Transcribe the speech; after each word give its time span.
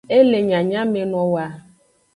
E 0.17 0.19
le 0.29 0.39
nyanyamenowoa. 0.47 1.45